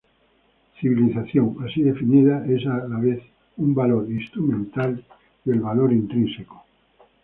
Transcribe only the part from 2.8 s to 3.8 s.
la vez un